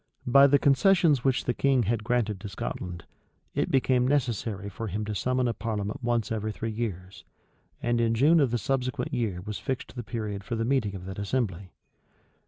By 0.25 0.47
the 0.47 0.57
concessions 0.57 1.23
which 1.23 1.45
the 1.45 1.53
king 1.53 1.83
had 1.83 2.03
granted 2.03 2.39
to 2.39 2.49
Scotland, 2.49 3.03
it 3.53 3.69
became 3.69 4.07
necessary 4.07 4.67
for 4.67 4.87
him 4.87 5.05
to 5.05 5.13
summon 5.13 5.47
a 5.47 5.53
parliament 5.53 6.03
once 6.03 6.31
in 6.31 6.51
three 6.51 6.71
years; 6.71 7.23
and 7.83 8.01
in 8.01 8.15
June 8.15 8.39
of 8.39 8.49
the 8.49 8.57
subsequent 8.57 9.13
year 9.13 9.41
was 9.41 9.59
fixed 9.59 9.95
the 9.95 10.01
period 10.01 10.43
for 10.43 10.55
the 10.55 10.65
meeting 10.65 10.95
of 10.95 11.05
that 11.05 11.19
assembly. 11.19 11.69